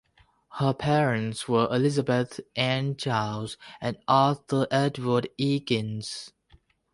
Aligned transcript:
Her 0.53 0.73
parents 0.73 1.47
were 1.47 1.67
Elizabeth 1.69 2.39
Ann 2.55 2.95
Childs 2.95 3.55
and 3.79 3.99
Arthur 4.07 4.65
Edward 4.71 5.29
Ekins. 5.37 6.31